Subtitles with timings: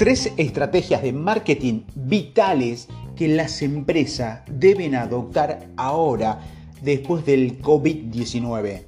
[0.00, 6.40] Tres estrategias de marketing vitales que las empresas deben adoptar ahora
[6.80, 8.84] después del COVID-19.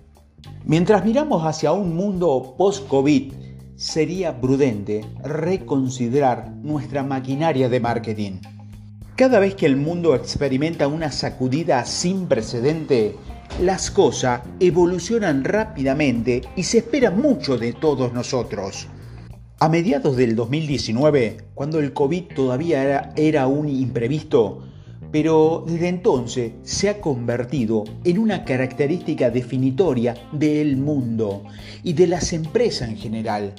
[0.64, 3.30] Mientras miramos hacia un mundo post-COVID,
[3.76, 8.38] sería prudente reconsiderar nuestra maquinaria de marketing.
[9.14, 13.16] Cada vez que el mundo experimenta una sacudida sin precedente,
[13.60, 18.88] las cosas evolucionan rápidamente y se espera mucho de todos nosotros.
[19.62, 24.64] A mediados del 2019, cuando el COVID todavía era, un imprevisto,
[25.12, 31.44] pero desde entonces se ha convertido en una característica definitoria del mundo
[31.84, 33.54] y de las empresas en general.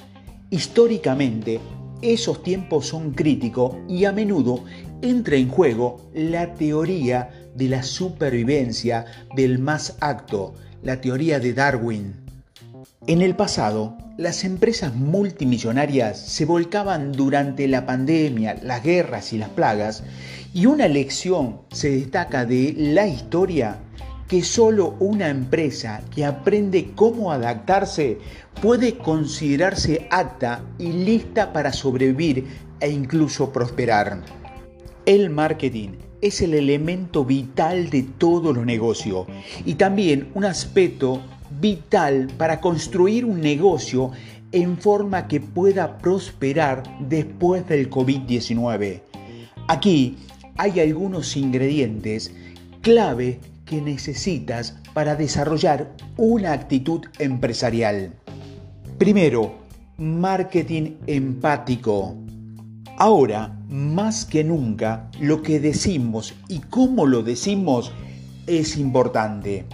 [0.50, 1.62] Históricamente,
[2.02, 4.66] esos tiempos son críticos y a menudo
[5.02, 9.06] entra en juego la teoría de la supervivencia
[9.38, 12.23] del más acto, la teoría de Darwin.
[13.06, 19.50] En el pasado, las empresas multimillonarias se volcaban durante la pandemia, las guerras y las
[19.50, 20.04] plagas,
[20.54, 23.80] y una lección se destaca de la historia
[24.30, 28.20] que solo una empresa que aprende cómo adaptarse
[28.62, 32.48] puede considerarse apta y lista para sobrevivir
[32.80, 34.22] e incluso prosperar.
[35.06, 35.90] El marketing
[36.22, 39.28] es el elemento vital de todo los negocio
[39.66, 41.22] y también un aspecto
[41.60, 44.12] vital para construir un negocio
[44.52, 49.02] en forma que pueda prosperar después del COVID-19.
[49.68, 50.18] Aquí
[50.58, 52.34] hay algunos ingredientes
[52.82, 58.14] clave que necesitas para desarrollar una actitud empresarial.
[58.98, 59.56] Primero,
[59.98, 62.16] marketing empático.
[62.98, 67.92] Ahora, más que nunca, lo que decimos y cómo lo decimos
[68.46, 69.66] es importante.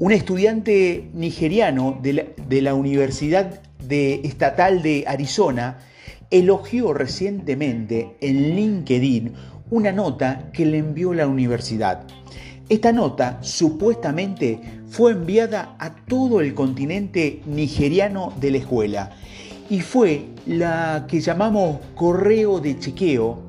[0.00, 5.78] Un estudiante nigeriano de la, Universidad Estatal de Arizona
[6.32, 9.34] elogió recientemente en LinkedIn
[9.70, 12.08] una nota que le envió la universidad.
[12.68, 14.58] Esta nota supuestamente
[14.88, 19.10] fue enviada a todo el continente nigeriano de la escuela
[19.70, 23.44] y fue la que llamamos correo de chequeo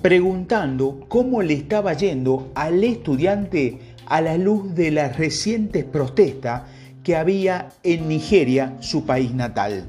[0.00, 6.62] preguntando cómo le estaba yendo al estudiante a la luz de las recientes protestas
[7.02, 9.86] que había en Nigeria, su país natal.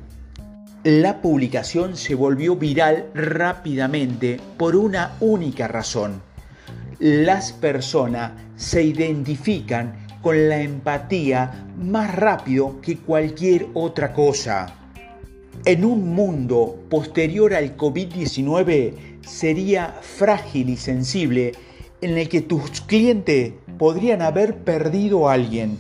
[0.83, 6.21] La publicación se volvió viral rápidamente por una única razón.
[6.99, 14.75] Las personas se identifican con la empatía más rápido que cualquier otra cosa.
[15.65, 21.53] En un mundo posterior al COVID-19 sería frágil y sensible
[22.01, 25.77] en el que tus clientes podrían haber perdido a alguien.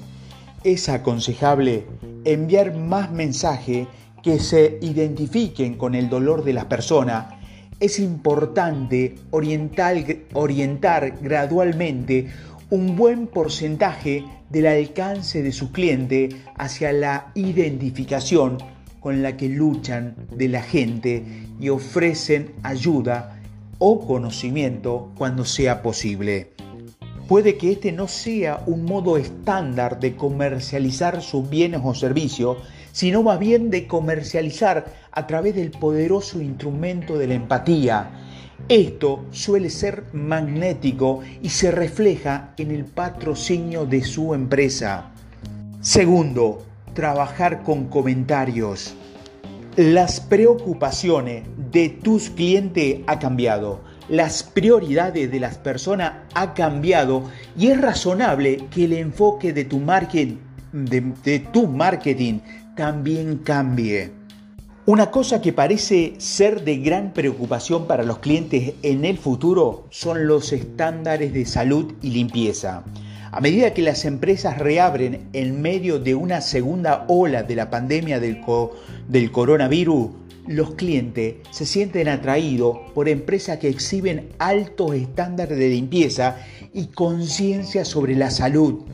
[0.63, 1.85] Es aconsejable
[2.23, 3.87] enviar más mensajes
[4.23, 7.27] que se identifiquen con el dolor de las personas.
[7.79, 9.95] Es importante orientar,
[10.33, 12.27] orientar gradualmente
[12.69, 18.57] un buen porcentaje del alcance de su cliente hacia la identificación
[18.99, 21.23] con la que luchan de la gente
[21.59, 23.39] y ofrecen ayuda
[23.77, 26.54] o conocimiento cuando sea posible.
[27.27, 32.57] Puede que este no sea un modo estándar de comercializar sus bienes o servicios,
[32.91, 38.11] sino más bien de comercializar a través del poderoso instrumento de la empatía.
[38.69, 45.11] Esto suele ser magnético y se refleja en el patrocinio de su empresa.
[45.81, 46.63] Segundo,
[46.93, 48.93] trabajar con comentarios.
[49.75, 57.23] Las preocupaciones de tus clientes ha cambiado las prioridades de las personas ha cambiado
[57.57, 60.37] y es razonable que el enfoque de tu marketing,
[62.75, 64.11] también cambie.
[64.85, 70.27] Una cosa que parece ser de gran preocupación para los clientes en el futuro son
[70.27, 72.83] los estándares de salud y limpieza.
[73.31, 78.19] A medida que las empresas reabren en medio de una segunda ola de la pandemia
[78.19, 80.11] del coronavirus,
[80.47, 86.37] los clientes se sienten atraídos por empresas que exhiben altos estándares de limpieza
[86.73, 88.85] y conciencia sobre la salud.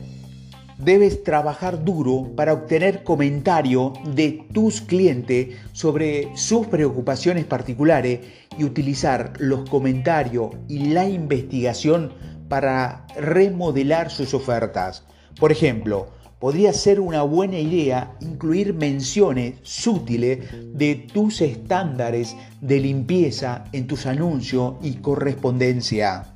[0.78, 8.20] Debes trabajar duro para obtener comentarios de tus clientes sobre sus preocupaciones particulares
[8.58, 12.12] y utilizar los comentarios y la investigación
[12.48, 15.04] para remodelar sus ofertas.
[15.38, 16.08] Por ejemplo,
[16.42, 20.40] podría ser una buena idea incluir menciones sutiles
[20.74, 26.34] de tus estándares de limpieza en tus anuncios y correspondencia.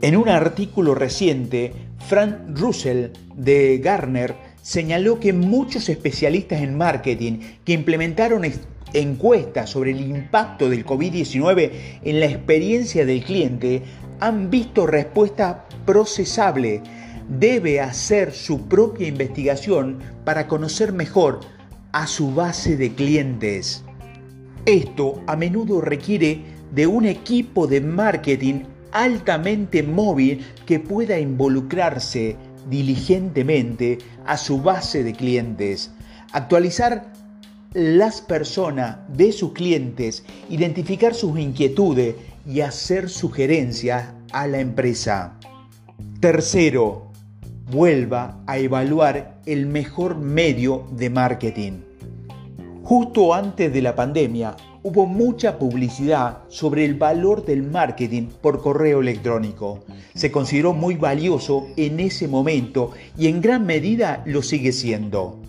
[0.00, 1.72] En un artículo reciente,
[2.06, 8.44] Frank Russell de Garner señaló que muchos especialistas en marketing que implementaron
[8.92, 11.70] encuestas sobre el impacto del COVID-19
[12.04, 13.82] en la experiencia del cliente
[14.20, 16.82] han visto respuesta procesable.
[17.28, 21.40] Debe hacer su propia investigación para conocer mejor
[21.92, 23.84] a su base de clientes.
[24.66, 26.42] Esto a menudo requiere
[26.74, 32.36] de un equipo de marketing altamente móvil que pueda involucrarse
[32.68, 35.90] diligentemente a su base de clientes,
[36.32, 37.12] actualizar
[37.74, 42.14] las personas de sus clientes, identificar sus inquietudes
[42.46, 45.38] y hacer sugerencias a la empresa.
[46.20, 47.10] Tercero,
[47.70, 51.72] vuelva a evaluar el mejor medio de marketing.
[52.82, 59.00] Justo antes de la pandemia, hubo mucha publicidad sobre el valor del marketing por correo
[59.00, 59.82] electrónico.
[60.14, 65.40] Se consideró muy valioso en ese momento y en gran medida lo sigue siendo.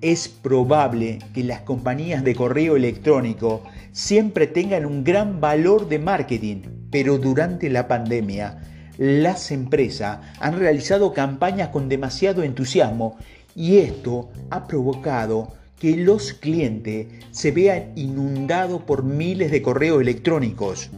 [0.00, 3.62] Es probable que las compañías de correo electrónico
[3.92, 8.69] siempre tengan un gran valor de marketing, pero durante la pandemia
[9.00, 13.16] las empresas han realizado campañas con demasiado entusiasmo
[13.56, 20.90] y esto ha provocado que los clientes se vean inundados por miles de correos electrónicos.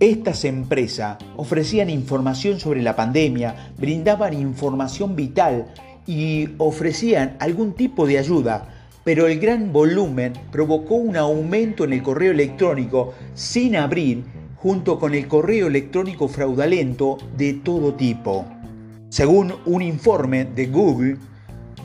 [0.00, 5.66] Estas empresas ofrecían información sobre la pandemia, brindaban información vital
[6.06, 8.68] y ofrecían algún tipo de ayuda,
[9.04, 14.24] pero el gran volumen provocó un aumento en el correo electrónico sin abrir
[14.60, 18.44] junto con el correo electrónico fraudulento de todo tipo.
[19.08, 21.16] Según un informe de Google,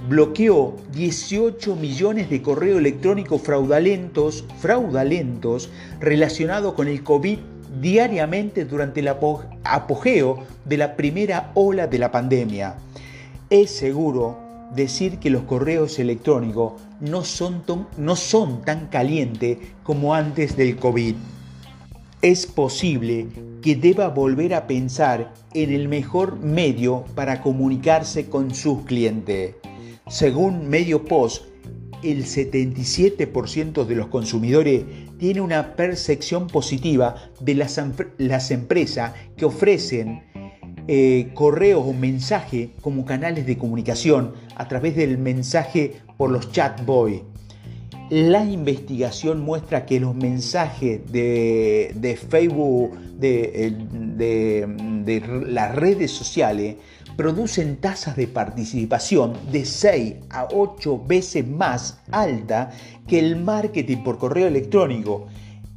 [0.09, 7.37] bloqueó 18 millones de correos electrónicos fraudulentos, fraudulentos relacionados con el COVID
[7.79, 12.75] diariamente durante el apogeo de la primera ola de la pandemia.
[13.49, 14.37] Es seguro
[14.75, 17.63] decir que los correos electrónicos no son,
[17.97, 21.15] no son tan calientes como antes del COVID.
[22.23, 23.27] Es posible
[23.61, 29.55] que deba volver a pensar en el mejor medio para comunicarse con sus clientes.
[30.07, 31.43] Según Medio Post,
[32.01, 34.85] el 77% de los consumidores
[35.19, 37.81] tiene una percepción positiva de las,
[38.17, 40.23] las empresas que ofrecen
[40.87, 47.32] eh, correos o mensajes como canales de comunicación a través del mensaje por los chatbots.
[48.13, 53.73] La investigación muestra que los mensajes de, Facebook, de,
[55.47, 56.75] las redes sociales,
[57.17, 62.69] producen tasas de participación de 6 a 8 veces más alta
[63.07, 65.25] que el marketing por correo electrónico.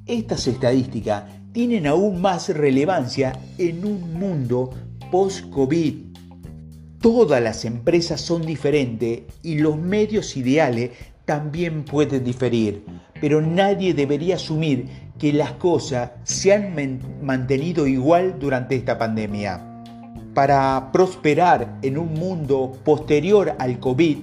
[0.04, 4.68] Estas estadísticas tienen aún más relevancia en un mundo
[5.10, 5.94] post-COVID.
[7.00, 10.90] Todas las empresas son diferentes y los medios ideales
[11.26, 12.84] también pueden diferir,
[13.20, 14.88] pero nadie debería asumir
[15.19, 16.75] que las cosas se han
[17.20, 19.61] mantenido igual durante esta pandemia.
[20.34, 24.19] Para prosperar en un mundo posterior al COVID,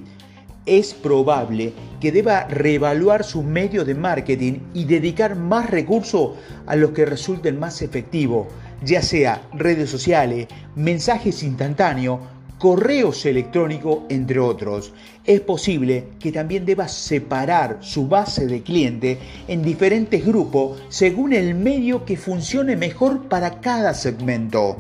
[0.66, 6.92] es probable que deba reevaluar sus medios de marketing y dedicar más recursos a los
[6.92, 8.48] que resulten más efectivos,
[8.82, 12.20] ya sea redes sociales, mensajes instantáneos,
[12.64, 14.94] correos electrónicos, entre otros.
[15.26, 19.18] Es posible que también deba separar su base de cliente
[19.50, 24.78] en diferentes grupos según el medio que funcione mejor para cada segmento.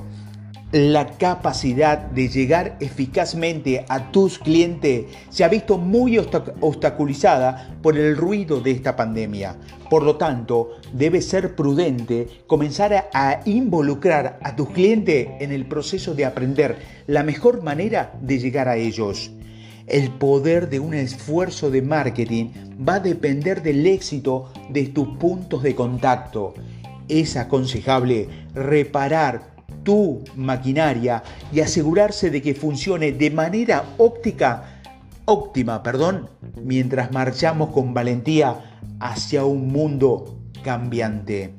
[0.73, 8.17] La capacidad de llegar eficazmente a tus clientes se ha visto muy obstaculizada por el
[8.17, 9.55] ruido de esta pandemia.
[9.87, 16.15] Por lo tanto, debes ser prudente, comenzar a involucrar a tus clientes en el proceso
[16.15, 19.29] de aprender la mejor manera de llegar a ellos.
[19.85, 22.49] El poder de un esfuerzo de marketing
[22.83, 26.55] va a depender del éxito de tus puntos de contacto.
[27.07, 29.52] Es aconsejable reparar
[29.83, 34.81] tu maquinaria y asegurarse de que funcione de manera óptica,
[35.25, 36.29] óptima, perdón,
[36.61, 41.53] mientras marchamos con valentía hacia un mundo cambiante.